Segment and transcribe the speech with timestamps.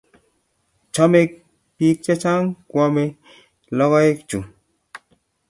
[0.93, 1.21] Chame
[1.75, 3.09] piik chechang' kwamey
[3.77, 4.39] logoek chu.